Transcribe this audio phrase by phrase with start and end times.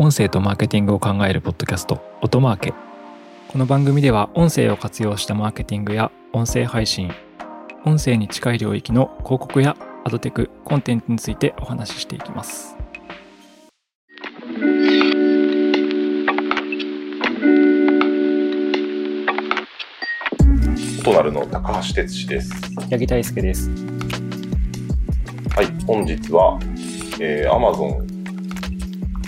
[0.00, 2.72] 音声とマーケティングを考えるポッドキャスト音マーケ。
[3.48, 7.10] この番組では音声を活用したマーケティングや音声配信
[7.84, 12.76] 音声に近い領域の広告やアドテクコンテンツについてお話ししていきます。
[21.02, 22.52] となるの高橋哲司です。
[22.88, 23.68] 八木大輔です。
[25.56, 26.56] はい、本日は、
[27.18, 28.06] えー、Amazon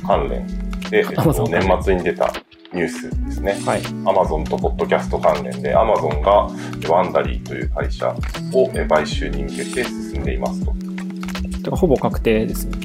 [0.07, 0.59] 関連
[0.91, 2.32] で、えっと年末に出た
[2.72, 3.53] ニュースですね。
[3.64, 6.49] はい Amazon とポッドキャスト関連で、Amazon が
[6.89, 10.72] ワンダリーという会社をえー買収に向けて進んでいますと。
[10.72, 12.79] だからほぼ確定ですね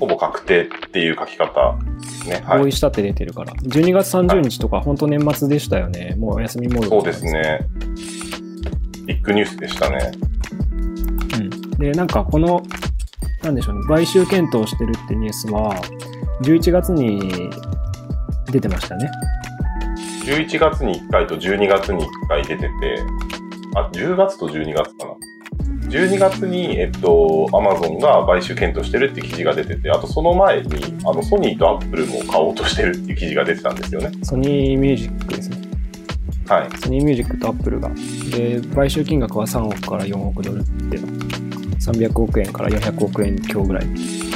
[0.00, 2.42] ほぼ確定っていう書き方ですね。
[2.44, 2.60] はい。
[2.60, 7.60] 合意したって出てるから、12月30日とか本当年末でしたよねもうお休みモードそうですね。
[9.06, 10.12] ビッグニュースでしたね。
[11.38, 12.62] うん、で、なんかこの、
[13.42, 15.74] なんでしょうね、買収検討してるってニュースは、
[16.42, 17.50] 11月に
[18.50, 19.10] 出てましたね。
[20.24, 22.68] 11月に1回と12月に1回出てて、
[23.74, 25.14] あ、10月と12月かな。
[25.88, 30.70] 12月に、えっと、アマゾンが買収検討してるって記事が出てて、あとその前に、
[31.04, 34.12] あの、ソニーとアップルも買おうとしてるっていう記事が出てたんですよね。
[34.22, 35.56] ソニーミュージックですね。
[36.46, 36.78] はい。
[36.78, 37.90] ソニーミュージックとアップルが。
[38.30, 44.27] で、買収金額は3億から4億ドルって、300億円から400億円強ぐらい。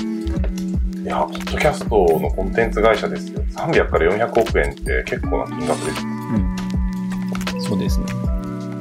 [1.02, 3.42] いや、ポッドキャストのコンテンツ会社ですよ。
[3.56, 6.02] 300から400億円って結構な金額です。
[6.04, 7.60] うん。
[7.60, 8.06] そうですね。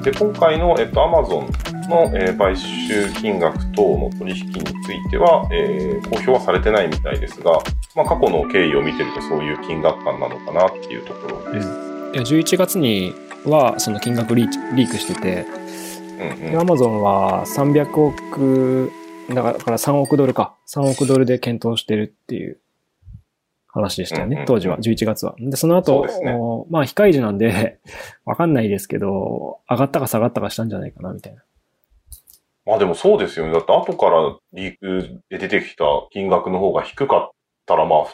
[0.03, 1.47] で、今回の、えっと、アマゾン
[1.89, 7.53] の、えー買収金額等の取引については、えー公表はされてないみたいですが、
[7.95, 11.67] まあ、過去の経緯を見てるとそういう金額感なのかなっていうところです。
[12.13, 13.13] いや11月に
[13.45, 15.45] はその金額リークしてて、
[16.19, 18.91] うんうんで、アマゾンは300億、
[19.29, 20.55] だからだから3億ドルか。
[20.67, 22.59] 3億ドルで検討してるっていう
[23.67, 25.35] 話でしたよね、うんうんうん当時は、11月は。
[25.39, 27.79] で、その後、ねおまあ、非開示なんで、
[28.25, 31.43] わかんないですけど、上がったか下がったかしたんじゃないかな、みたいな。
[32.65, 33.53] まあでもそうですよね。
[33.53, 37.31] だって後からリークで出てきた金額の方が低かっ
[37.65, 38.13] たら、まあ、普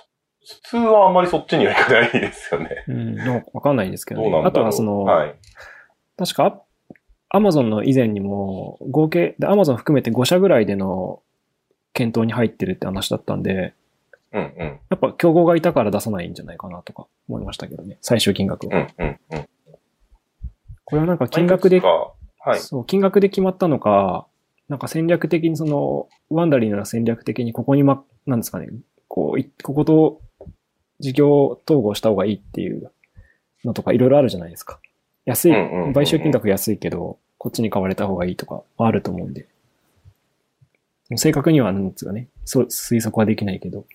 [0.63, 2.85] 通はあんまりそっちにはいかないですよね。
[2.87, 4.67] うん、わかんないですけど、ね、どうなんだろう。
[4.67, 5.35] あとはその、はい。
[6.17, 6.61] 確か、
[7.37, 11.21] アマゾンの以前にも、合計、で、アマゾン含めて5社ぐらいでの
[11.93, 13.75] 検討に入ってるって話だったんで、
[14.33, 14.79] うんうん。
[14.89, 18.87] やっぱ競合がいたから出さないんじゃないかなとか思いましたけどね、最終金額は。
[18.97, 19.47] うんうんうん。
[20.83, 22.59] これはなんか金額ではい。
[22.59, 24.25] そう、金額で決まったのか、
[24.67, 28.69] なんか戦略的にその、ワンダリーなら戦略的にここにま、なんですかね、
[29.07, 30.21] こうい、ここと
[30.99, 32.91] 事業統合した方がいいっていう
[33.63, 34.79] のとかいろいろあるじゃないですか。
[35.25, 35.53] 安い
[35.93, 39.47] 買収金額安いけど、こっちに買われた方がいいとかはあると思うんで。
[41.15, 43.85] 正確にはなんですかね、そう、推測はできないけど。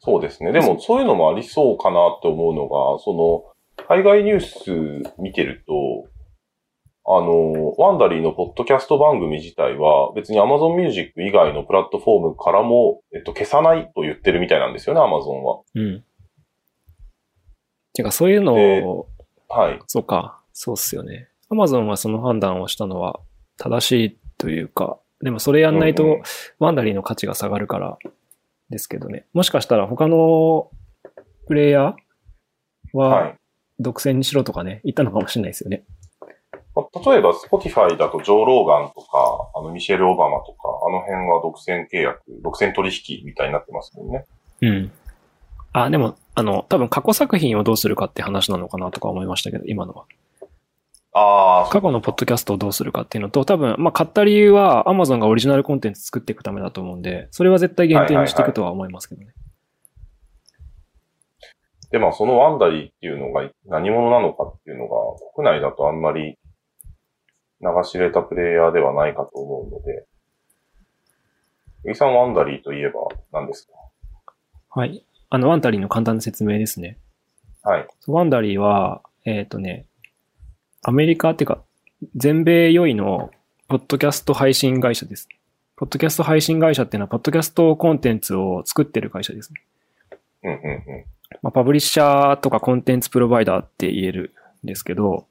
[0.00, 0.52] そうですね。
[0.52, 6.08] でも、そういうのもありそうかなって思うのが、その、海外ニュース見てると、
[7.06, 15.60] あの、ワンダリーのポッドキャスト番組自体は、別に Amazon Music 以外のプラットフォームからも、えっと、消さないと言ってるみたいなんですよね、Amazon は。
[15.74, 16.04] うん。
[17.92, 19.06] てか、そういうのでを、
[19.48, 19.78] はい。
[19.86, 21.28] そうか、そうっすよね。
[21.54, 23.20] アマゾンはその判断をしたのは
[23.56, 26.20] 正しいというか、でもそれやんないと
[26.58, 27.98] ワンダリーの価値が下がるから
[28.70, 29.26] ですけどね。
[29.32, 30.70] もしかしたら他の
[31.46, 33.08] プレイヤーは。
[33.08, 33.38] はい
[33.80, 35.84] 独占にしろとかね、言ったのかもしれないですよね。
[36.74, 44.24] まあ例えば、Spotify だとジョー・ローガンとか、あの、ミシェル・オバマとか、あの辺は独占契約、独占取引みたいになってますもんね。
[44.62, 44.92] うん。
[45.72, 50.04] あ、でも、あの、多分過去作品をどうするかって話なのかなとか思いましたけど、今のは。
[51.16, 59.28] ああ、過去のポッドキャストをどうするかっていうのと、多分、まあ、買った理由は Amazon がオリジナルコンテンツ作っていくためだと思うんで、それは絶対限定にしていくとは思いますけどね。
[61.92, 64.96] で、まあ、そのワンダリーっていうのが何者なのかっていうのが、
[65.36, 66.36] 国内だとあんまり
[67.60, 70.06] 名が知れたプレイヤーではないかと思うので、
[71.86, 72.94] エイさんワンダリーといえば
[73.32, 73.74] 何ですか？
[74.80, 75.06] はい。
[75.30, 76.98] あの、ワンダリーの簡単な説明ですね。
[77.62, 77.86] はい。
[78.08, 79.86] ワンダリーは、えっ、とね、
[80.86, 81.62] アメリカっていうか、
[82.14, 83.30] 全米4位の、
[83.68, 85.28] ポッドキャスト配信会社です。
[85.76, 89.50] ポッドキャスト配信会社っていうのは、ポッドキャストコンテンツを作ってる会社です。
[90.42, 91.04] うんうんうん。
[91.42, 95.26] まあ、パブリッシャーとかコンテンツプロバイダーって言えるんですけど、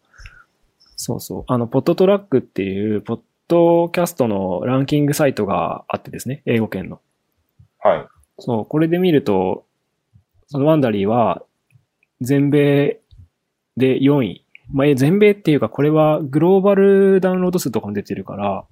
[0.95, 1.43] そうそう。
[1.47, 6.99] あの、ポッドトラックっていう、ポッドキャストのランキングサイトがあってですね、英語圏の。
[7.79, 8.07] はい。
[8.39, 9.65] そう、これで見ると、
[10.47, 11.43] そのワンダリーは、
[12.21, 12.99] 全米
[13.77, 14.42] で4位。
[14.71, 18.65] まあ、え全米っていうか、これはグローバルダウンロード数とかも出てるから、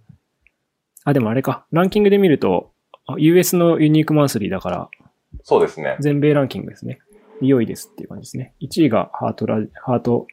[1.04, 2.72] あ、でもあれか、ランキングで見ると、
[3.08, 4.90] あ US のユニークマンスリーだから、
[5.44, 5.98] そうですね。
[6.00, 7.00] 全米ランキングですね。
[7.42, 8.54] 4位ですっていう感じですね。
[8.62, 10.28] 1位がハートラ、ハート、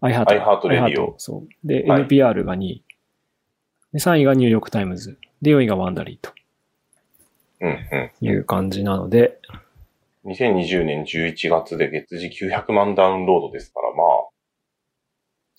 [0.00, 0.32] アイハート。
[0.32, 1.66] アイハートレディオそう。
[1.66, 2.84] で、はい NPR が2位。
[3.92, 5.18] で、3位がニューヨークタイムズ。
[5.40, 6.32] で、4位がワンダリーと
[7.60, 8.26] うんうん。
[8.26, 9.38] いう感じなので、
[10.24, 14.31] 2020年11月で月次900万ダウンロードですから、まあ、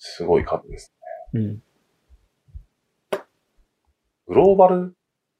[0.06, 0.92] すごい数です。
[1.32, 1.62] うん。
[4.26, 4.94] グローバル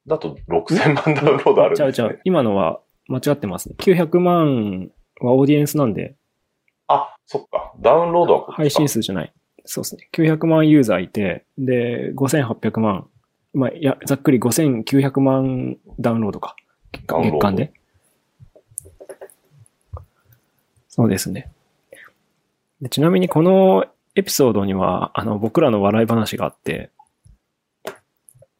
[0.06, 2.20] だと6000万ダウンロードあるんです、ねちゃうちゃう。。
[2.24, 3.74] 今のは間違ってますね。
[3.78, 4.90] 900万
[5.20, 6.16] はオーディエンスなんで、
[6.88, 7.74] あ、そっか。
[7.78, 9.32] ダウンロードはこ配信数じゃない。
[9.66, 10.08] そうですね。
[10.12, 13.06] 900万ユーザーいて、で、5800万。
[13.52, 16.56] まあ、いや、ざっくり5900万ダウンロードか。
[16.92, 17.72] 月ダウンロード月間で。
[20.88, 21.50] そうですね
[22.80, 22.88] で。
[22.88, 23.84] ちなみにこの
[24.16, 26.90] エピソードには、あの、僕らの笑い話があって、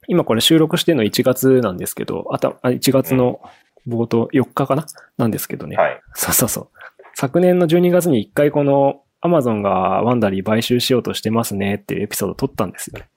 [0.09, 3.41] 今これ収録してるの1月なんですけど、あた、あ1月の
[3.87, 4.87] 冒頭、4日かな？
[5.17, 5.77] なんですけどね。
[5.77, 6.01] はい。
[6.15, 6.69] そうそうそう。
[7.15, 9.71] 昨年の12月に一回このアマゾンが
[10.03, 13.09] ワンダリー買収しようとしてますねっていうエピソードを撮ったんですよね。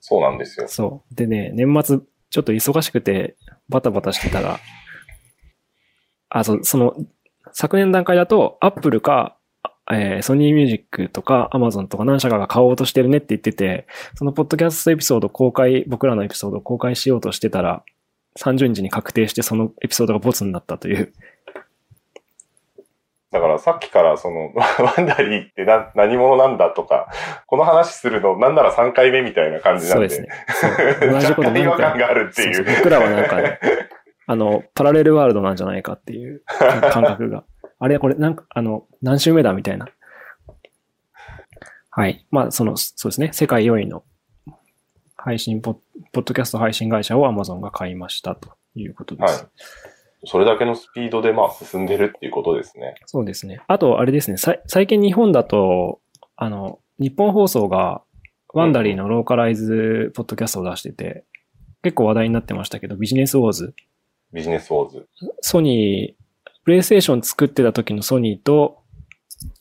[0.00, 0.68] そうなんですよ。
[0.68, 1.14] そう。
[1.14, 1.98] でね、年末
[2.30, 3.36] ちょっと忙しくて
[3.68, 4.60] バタバタしてたら、
[6.30, 6.94] あ、そう、その、
[7.52, 9.33] 昨年段階だとアップルか、
[9.92, 17.82] えーソニーミュージックとかアマゾンとか何社かが買おうとしてるねって言ってて、そのポッドキャストエピソード公開、僕らのエピソードを公開しようとしてたら、
[18.38, 21.12] 30日に確定してそのエピソードがボツになったという。
[23.30, 27.08] だからさっきからその、 ワンダリーってな何者なんだとか、
[27.46, 30.08] この話するのなんなら3回目みたいな感じなんで。
[30.08, 30.28] そうで
[30.60, 30.98] すね。
[31.00, 32.54] そう同じこと何回 感があるっていう。
[32.54, 33.58] そうそう僕らはなんかね、
[34.26, 36.42] あの、パラレルワールドなんじゃないかっていう
[36.92, 37.44] 感覚が。
[37.78, 39.88] あれこれ、なんか、あの、何週目だみたいな。
[41.90, 42.26] はい。
[42.30, 43.30] まあ、その、そうですね。
[43.32, 44.04] 世界4位の
[45.16, 45.74] 配信ポッ、
[46.12, 49.42] ポッドキャスト配信会社を Amazon が買いましたということです。
[49.42, 49.50] はい
[50.26, 52.94] それだけのスピードでまあ進んでるっていうことですね。
[53.06, 53.60] そうですね。
[53.68, 54.36] あと、あれですね。
[54.36, 56.00] さい最近日本だと、
[56.36, 58.02] あの、日本放送が
[58.52, 61.24] ワンダリーのローカライズポッドキャストを出してて、
[61.82, 63.74] 結構話題になってましたけど、ビジネスウォーズ。
[64.32, 65.08] ビジネスウォーズ。
[65.42, 66.23] ソニー、
[66.64, 68.82] プレイステーション作ってた時のソニーと、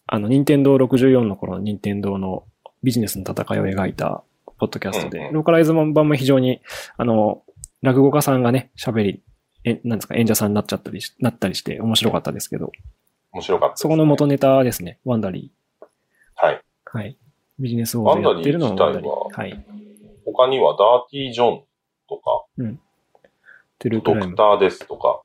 [0.08, 2.46] あの、任天堂64の頃の任天堂の
[2.82, 4.24] ビジネスの戦いを描いた
[4.58, 6.62] ポッドキャストで、うんうんローカライズ版も非常に、
[6.98, 7.44] あの、
[7.82, 9.24] 落語家さんがね、喋り、
[9.66, 12.72] え、なんですか、演者さんになっちゃったりし、なったりして面白かったですけど、
[13.34, 15.52] 面白かったです、そこの元ネタですね、ワンダリ
[16.36, 16.62] はい。
[16.86, 16.98] ー。
[16.98, 17.18] はい。
[17.60, 19.66] ビジネスウォーズやってるのもワンダリーははい。
[20.26, 21.64] 他にはダーティー・ジョン
[22.08, 22.46] とか、
[23.80, 24.22] トゥルークライム。
[24.22, 25.22] ドクターですとか、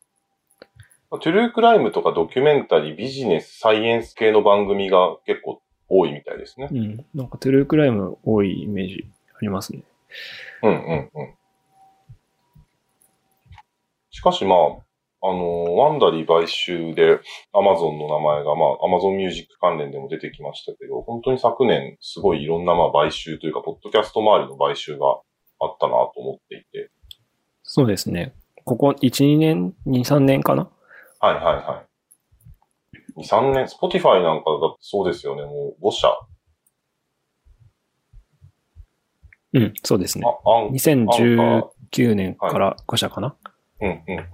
[1.10, 6.68] トゥルークライムとかドキュメンタリー、ビジネス、サイエンス系の番組が結構多いみたいですね。
[6.70, 7.06] うん。
[7.14, 9.84] なんかトゥルークライム多いイメージありますね。
[10.62, 11.34] うんうんうん。
[14.10, 14.58] しかしまあ、
[15.20, 17.20] あの、ワンダリー買収で
[17.54, 25.06] Amazon の名前が、まあ、Amazon Music 関連でも出てきましたけど、本当に昨年すごいいろんなまあ買収というか、ポッドキャスト周りの買収が
[25.60, 26.90] あったなと思っていて。
[27.62, 28.34] そうですね。
[28.64, 30.68] ここ1、2年、2、3年かな
[31.20, 31.84] はいはいは
[33.16, 33.20] い。
[33.20, 36.08] 2、3年、Spotify なんかだそうですよね、もう5社。
[39.54, 40.24] うん、そうですね。
[40.26, 43.34] あ、アン、2019年から5社かな、
[43.80, 44.26] うんうんうん。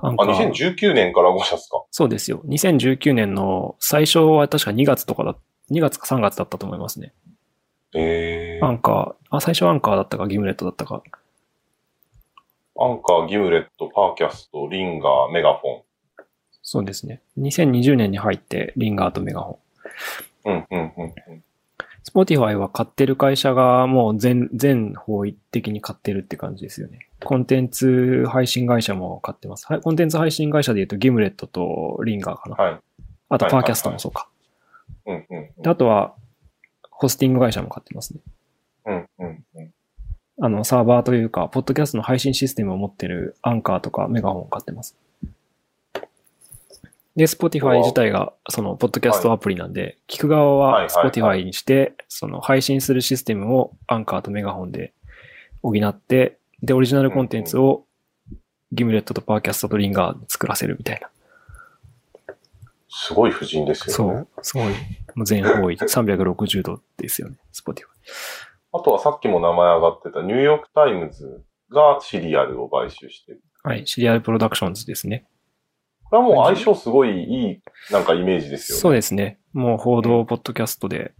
[0.00, 2.40] あ、アンカー2019年から5社ですかそうですよ。
[2.46, 5.36] 2019年の最初は確か2月とかだ、
[5.70, 7.12] 2月か3月だったと思いますね。
[7.94, 11.02] ええアンカー、あ、最初アンカーだったか、ギムレットだったか。
[12.78, 15.82] アンカー、ギムレット、パーキャスト、リンガー、メガフォン。
[16.62, 17.22] そうですね。
[17.38, 19.60] 2020年に入って、リンガーとメガホ
[20.44, 20.50] ン。
[20.50, 21.14] うん、うん、うん。
[21.28, 21.42] うん
[22.06, 27.08] スポティファイは買ってる会社がもう全、全方位的に買ってるって感じですよね。
[27.24, 29.66] コンテンツ配信会社も買ってます。
[29.66, 32.54] はい、コンテンツ配信会社で言うとギムレットとリンガーかな。
[32.54, 32.80] はい。
[33.28, 34.28] あとはいパーキャストもそうか。
[35.04, 35.50] うん、うん。
[35.60, 36.14] であとは、
[36.92, 38.20] ホスティング会社も買ってますね。
[38.84, 39.74] うん、うん、うん。
[40.38, 44.96] あの、サーバーというか、ポッドキャストの配信システムを持ってるアンカーとかメガホンを買ってます。
[47.16, 54.92] で、Spotify 自体が、その、ポッドキャストアプリなんで、聞く側はいははいはい Spotify にして、その、配信するシステムをアンカーとメガホンで
[55.62, 57.86] 補って、で、オリジナルコンテンツを
[58.72, 61.08] ギムレットとパーキャストとリンガーで作らせるみたいな。
[62.90, 64.26] すごい布陣ですよね。
[64.36, 64.66] そう、すごい、
[65.14, 67.84] もう全方位、360度ですよね、Spotify。
[68.78, 73.42] あとはさっきも名前上がってたニューヨークタイムズがシリアルを買収してる。
[73.62, 75.26] はい、シリアルプロダクションズですね。
[76.04, 78.80] これはもう相性すごいいい、なんかイメージですよね。
[78.80, 79.40] そうですね。
[79.52, 81.14] もう報道、ポッドキャストで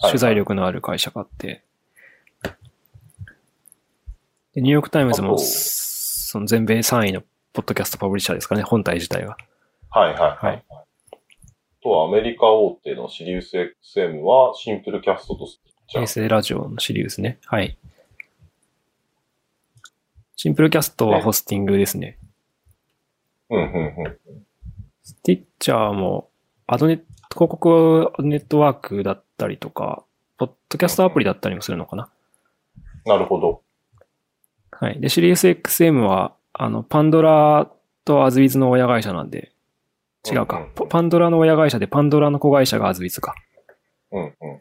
[0.00, 1.64] はい取材力のある会社があって、
[4.54, 9.36] でニューヨークタイムズもその全米3位のポッドキャストパブリッシャーですかね、本体自体が。
[9.90, 10.28] はいはいはい。
[10.30, 10.62] ははいい、
[11.82, 17.38] とはアメリカ大手のシリウス XM はシンプルキャストとじゃあ衛星ラジオのシリウスね。
[17.46, 17.78] はい。
[20.36, 22.18] シンプルキャストはホスティングですね。
[23.48, 24.18] うんうんうん。
[25.02, 26.28] スティッチャーも、
[26.66, 30.04] アドネット、広告ネットワークだったりとか、
[30.36, 32.10] ポッドキャストアプリだったりもするのかな。
[33.06, 33.62] なるほど。
[34.70, 35.00] はい。
[35.00, 37.70] で、シリウス XM は、あの、パンドラ
[38.04, 39.52] とアズウィズの親会社なんで、
[40.30, 40.68] 違うか。
[40.90, 43.34] パンドラの親会社で、パンドラの子会社がアズウィズか。
[44.12, 44.58] うんうんうん。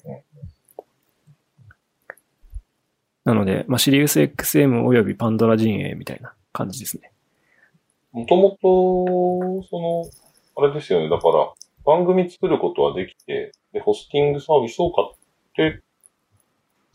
[3.28, 7.12] なので、まあ、シリウス XM およびパンドラ陣営みたいな感じですね。
[8.14, 10.06] もともと、その、
[10.56, 11.10] あれですよね。
[11.10, 11.52] だから、
[11.86, 15.08] 番組作ることはできて、で、ホスティングサービスを買っ
[15.58, 15.82] て、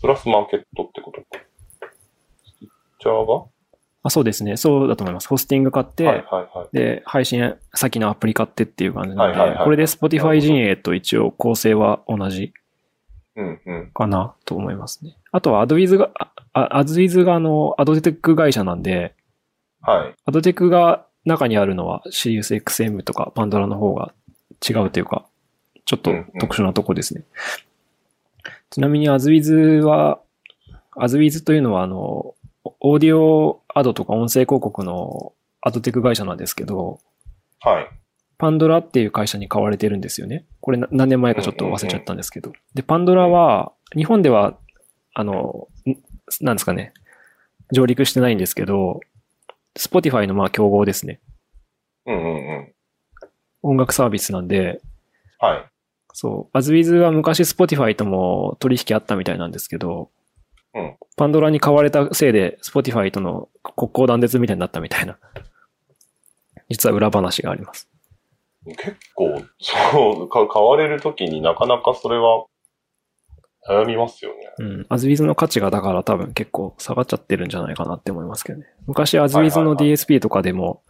[0.00, 1.26] プラスマーケットってことか。
[2.44, 3.44] スティッチャーが？
[4.04, 4.56] あ、そうですね。
[4.56, 5.28] そうだと思います。
[5.28, 6.68] ホスティング買って、はいはいはい。
[6.74, 12.54] で、配信先のアプリ買ってっていう感じなんで、はいはいはいこれで Spotify 陣営と一応構成は同じ。
[13.92, 15.16] かなと思いますね。
[15.30, 16.10] あとは AdWiz が、
[16.52, 19.14] あ AdWiz があの、アドテック会社なんで、
[19.80, 20.14] はい。
[20.26, 24.12] アドテックが中にあるのは SiriusXM とかパンドラの方が
[24.66, 25.24] 違うというか、
[25.84, 27.24] ちょっと特殊なとこですね。
[28.70, 30.20] ちなみに AdWiz は、
[30.96, 32.34] AdWiz というのはあの、
[32.64, 37.00] オーディオアドとか音声広告のアドテック会社なんですけど、
[37.60, 37.88] はい。
[38.42, 40.44] パンドラっていう会社に買われてるんですよね。
[40.61, 42.52] これな何年前かちょっと忘れちゃったんですけど。
[42.75, 44.58] で、パンドラは、日本では、
[45.14, 45.94] あの、ん
[46.44, 46.92] なんですかね、
[47.70, 48.99] 上陸してないんですけど、
[49.78, 51.20] Spotify のまあ競合ですね。
[52.04, 52.72] うんうんうん。
[53.62, 54.80] 音楽サービスなんで、
[55.38, 55.64] はい。
[56.12, 60.11] そう、AsWiz は昔 Spotify とも取引あったみたいなんですけど、
[60.75, 65.16] うんパンドラに買われたせいで Spotify との国交断絶みたいになったみたいな、
[66.68, 67.91] 実は裏話があります。
[68.64, 72.47] 結構、そう、か買われるときになかなかそれは、
[73.69, 74.38] 悩みますよね。
[74.59, 74.87] うん。
[74.88, 78.66] アズウィズの価値がだから多分結構下がっちゃってるんじゃないかなって思いますけどね。
[78.87, 80.83] 昔アズウィズのはいはいはい DSP とかでも、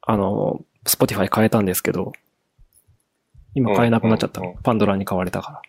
[0.00, 2.12] あの、Spotify 変えたんですけど、
[3.54, 4.58] 今変えなくなっちゃったうんうんう。
[4.62, 5.62] パンドラに買われたから。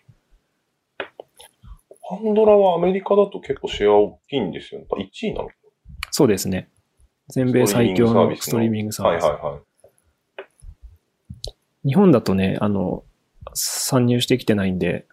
[2.08, 4.86] パンドラはアメリカだと結構シェア大きいんですよね。
[4.90, 5.48] 1位なの
[6.10, 6.68] そうですね。
[7.28, 9.24] 全米最強のストリーミングサービス。
[9.24, 9.73] はいはいはい。
[11.84, 13.04] 日本だとね、あの、
[13.52, 15.06] 参入してきてないんで、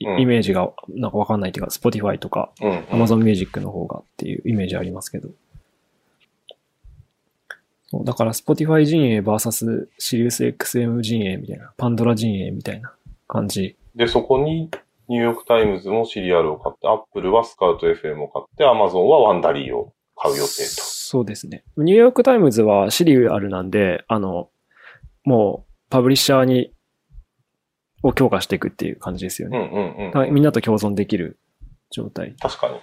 [0.00, 2.78] イうんイメージがなんかわかんないっていうか、Spotify とかうん、うん。
[3.02, 5.28] Amazon Music の方がっていうイメージありますけど。
[7.86, 12.92] そうだから Spotify 陣営 VS SiriusXM 陣営みたいな、パンドラ陣営みたいな
[13.28, 13.76] 感じ。
[13.94, 14.70] で、そこに、
[15.06, 21.62] ニューヨークタイムズもシリアルを買って、アップルはスカウト FM を買って、アマゾンはワンダリーを買う予定そうですね。
[21.76, 24.48] ニューヨークタイムズはシリアルなんで、あの、
[25.24, 26.72] もうパブリッシャーに、
[28.02, 29.56] を強化していくっていう感じですよと。
[29.56, 29.66] うね。
[29.66, 30.34] んうんうん。
[30.34, 31.38] みんなと共存できる
[31.90, 32.34] 状態。
[32.38, 32.80] 確かに。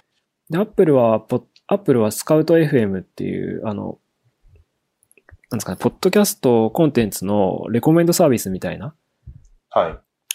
[0.50, 3.98] で、アップルは、ポアップルはスカウト FM っていう、あの、
[5.50, 8.94] なんですかね、ポッドキャストコンテンツのレコメンドサービスみたいな
[9.70, 9.90] は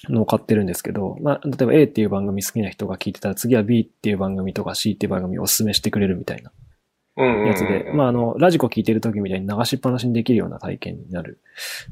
[0.08, 0.12] い。
[0.14, 6.52] のを買ってるんですけど、まあ、例えば A っていう番組好きな人が聞いてたら次は B っていう番組とか C っていう番組をお勧めしてくれるみたいな。
[7.24, 11.40] やつで、まあ、あの、ラジコ聞いてる時みたいに流しっぱなしにできるような体験になる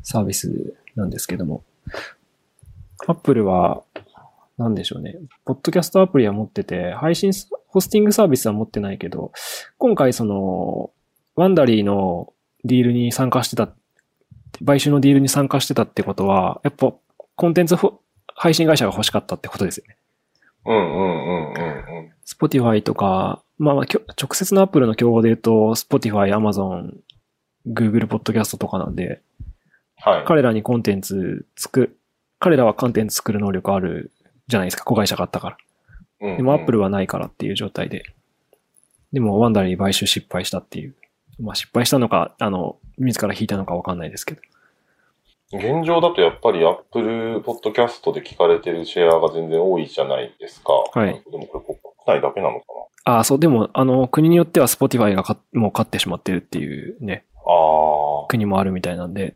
[0.03, 1.63] サービスなんですけども、
[3.07, 3.83] アップルは、
[4.57, 5.17] なんでしょうね。
[5.43, 7.31] ポッドキャストアプリは持ってて、配信、
[7.67, 9.31] ホスティングサービスは持ってないけど、
[9.77, 10.91] 今回その、
[11.35, 12.31] ワンダリーの
[12.63, 13.69] ディールに参加してた、
[14.65, 16.93] 買収のディールに参加してたってことは、やっぱ
[17.35, 17.75] コンテンツ
[18.35, 19.97] 配信会社が欲しかったってことですよね。
[20.65, 22.11] うんうんうんうんうん。
[22.25, 26.97] Spotify とか、まあま直接の Apple の競合で言うと、Spotify、Amazon、
[27.67, 29.21] Google Podcast とかなんで、
[29.97, 30.25] はい。
[30.25, 31.99] 彼らにコンテンツ作る、
[32.39, 34.11] 彼らはコンテンツ作る能力ある
[34.47, 35.57] じゃないですか、子会社があったから。
[36.21, 38.03] うんうんでも Apple はないからっていう状態で。
[39.13, 40.95] でも、ワンダリー買収失敗したっていう。
[41.39, 44.41] まあ失敗したのか、あの、自ら引いたのかわかんないですけど。
[45.53, 50.73] 現状だとやっぱり Apple Podcast で聞かれてるシェアが全然多いじゃないですか。
[50.93, 51.23] はい。
[51.31, 51.75] でもこれ
[52.05, 52.65] 国内だけなのか
[53.05, 59.35] ああ、そう、でも、あの、国によっては Spotify がかもう勝ってしまってるっていうね、なあ国もあるみたいなんで。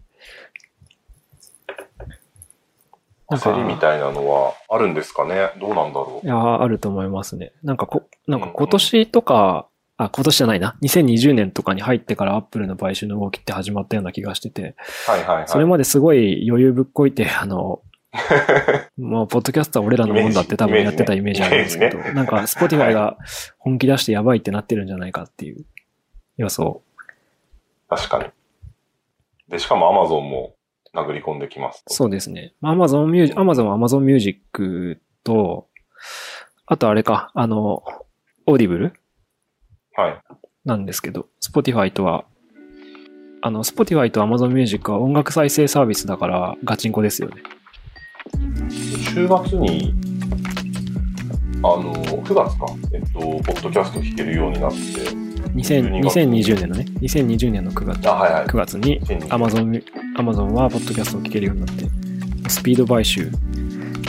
[3.28, 5.52] あ、焦りみたいなのはあるんですかね？
[5.60, 7.54] どうなんだろいやー、あると思いますね。
[7.62, 9.68] なんかこ、なんか今年とか、
[10.00, 10.78] あ、今年じゃないな。
[10.82, 14.76] 2020年とかに入ってから Apple の買収の動きって始まったような気がしてて、
[15.08, 15.12] う。
[15.12, 15.48] はいはいはい。
[15.50, 17.82] それまですごい余裕ぶっこいて、あの、
[18.98, 23.18] もう、ポッドキャストは俺らのもんだって多分やってたイメージあるんですけど、ねなんか、Spotify が
[23.58, 25.66] 本気出してやばいってなってるんじゃないかっていう
[26.38, 26.82] 予想。
[27.90, 28.30] 確かに。
[29.50, 30.56] で、しかも Amazon も
[30.96, 31.94] 殴り込んできますと。
[31.94, 32.54] そうですね。
[32.62, 35.68] まあ Amazon Music、Amazon は Amazon Music と、
[36.66, 37.84] あとあれか、あの、
[38.48, 38.94] Audible はい。
[40.66, 42.26] なんですけど、Spotify とは、
[43.42, 47.42] あの、Spotify と Amazon Music は音楽再生サービスだからガチンコですよね。
[49.14, 49.94] 10月に、
[51.58, 54.78] あの、9月か、えっと、ポッドキャスト弾けるようになって、
[55.56, 58.46] 2000 2020年のね、2020年の9月あ、はいはい。
[58.46, 59.84] 9月に2020 Amazon,
[60.18, 61.86] Amazon はポッドキャストを聞けるようになって、
[62.50, 63.30] スピード買収。
[63.30, 63.38] で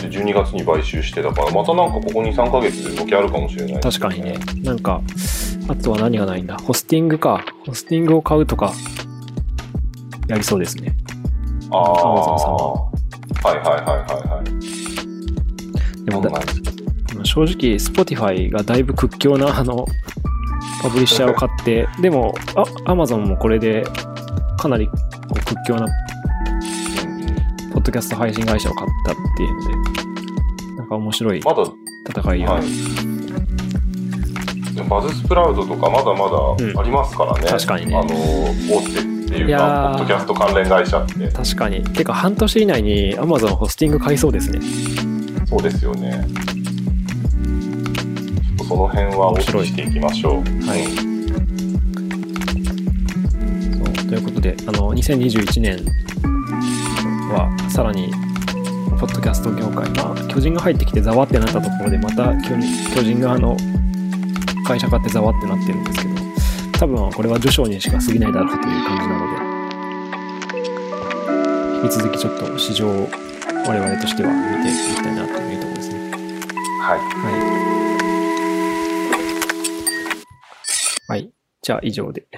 [0.08, 4.38] 12月に買収して、だからまたなんかここ2、3ヶ月で動きあるかもしれない、確かにね。。
[4.62, 5.00] なんか、
[5.68, 6.56] あとは何がないんだ？
[6.56, 7.44] ホスティングか。
[7.66, 8.72] ホスティングを買うとか、
[10.26, 10.96] やりそうですね。
[11.70, 11.82] ああ。
[11.82, 12.90] Amazon さんは
[13.42, 14.44] はいはいはいはいはい。
[16.04, 16.12] で
[17.16, 19.86] も正直、Spotify がだいぶ屈強な、あの、
[20.82, 23.84] パブリッシャーを買って、でも、あ、Amazon もこれで、
[24.58, 24.88] かなり
[25.44, 25.86] 屈強な、
[27.72, 29.74] ポッドキャスト配信会社を買ったっていうので、
[30.76, 31.54] なんか面白い戦
[32.34, 32.64] いを、はい。
[34.90, 37.48] バズスプラウドとかまだまうんだありますからね。
[37.48, 41.28] 確かにねあの、大手っていうか、ーポッドキャスト関連会社って。
[41.28, 41.84] 確かに。
[41.84, 44.58] てか、半年以内に Amazon ホスティング買いそうですね。
[45.48, 46.26] そうですよね。
[46.26, 50.66] ちょっとその辺は大きくしていきましょう。
[50.66, 51.10] はいうん
[53.78, 55.76] そうということで、あの、2021年
[57.32, 58.10] は、さらに、
[58.98, 62.56] ポッドキャスト業界、まあ、巨人が入ってきてざわってなったところで、また巨
[62.92, 63.56] 巨人があの、
[64.70, 66.14] 会社買ってざわってなってるんですけど、
[66.78, 69.26] 多分これは序章にしか過ぎないだろうという感じなの
[71.80, 73.08] で、引き続きちょっと市場を
[73.66, 76.10] 我々としては見ていきたいなというところですね。
[76.82, 77.00] はい。
[77.00, 77.06] は
[81.08, 81.18] い。
[81.18, 81.32] はい。
[81.62, 82.28] じゃあ以上で。